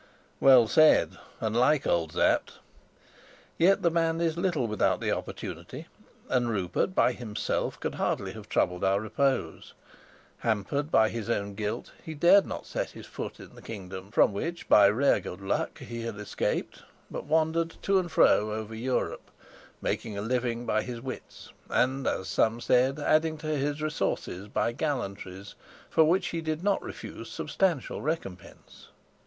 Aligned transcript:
Well 0.39 0.67
said, 0.67 1.15
and 1.39 1.55
like 1.55 1.85
old 1.85 2.13
Sapt! 2.13 2.53
Yet 3.59 3.83
the 3.83 3.91
man 3.91 4.19
is 4.19 4.35
little 4.35 4.65
without 4.65 4.99
the 4.99 5.11
opportunity, 5.11 5.85
and 6.27 6.49
Rupert 6.49 6.95
by 6.95 7.13
himself 7.13 7.79
could 7.79 7.93
hardly 7.93 8.31
have 8.31 8.49
troubled 8.49 8.83
our 8.83 8.99
repose. 8.99 9.75
Hampered 10.39 10.89
by 10.89 11.09
his 11.09 11.29
own 11.29 11.53
guilt, 11.53 11.91
he 12.03 12.15
dared 12.15 12.47
not 12.47 12.65
set 12.65 12.89
his 12.89 13.05
foot 13.05 13.39
in 13.39 13.53
the 13.53 13.61
kingdom 13.61 14.09
from 14.09 14.33
which 14.33 14.67
by 14.67 14.89
rare 14.89 15.19
good 15.19 15.39
luck 15.39 15.77
he 15.77 16.01
had 16.01 16.15
escaped, 16.17 16.81
but 17.11 17.25
wandered 17.25 17.75
to 17.83 17.99
and 17.99 18.11
fro 18.11 18.51
over 18.51 18.73
Europe, 18.73 19.29
making 19.83 20.17
a 20.17 20.21
living 20.23 20.65
by 20.65 20.81
his 20.81 20.99
wits, 20.99 21.51
and, 21.69 22.07
as 22.07 22.27
some 22.27 22.59
said, 22.59 22.97
adding 22.97 23.37
to 23.37 23.55
his 23.55 23.83
resources 23.83 24.47
by 24.47 24.71
gallantries 24.71 25.53
for 25.91 26.03
which 26.03 26.29
he 26.29 26.41
did 26.41 26.63
not 26.63 26.81
refuse 26.81 27.29
substantial 27.29 28.01
recompense. 28.01 28.87